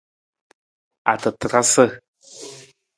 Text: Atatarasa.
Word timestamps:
Atatarasa. 1.11 1.85